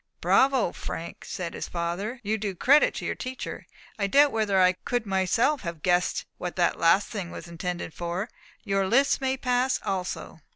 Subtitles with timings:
[0.19, 3.67] "Bravo, Frank," said his father, "you do credit to your teacher.
[3.99, 8.27] I doubt whether I could myself have guessed what that last thing was intended for.
[8.63, 10.39] Your list may pass also.